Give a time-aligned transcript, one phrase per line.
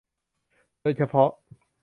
[0.81, 1.29] โดยเฉพาะ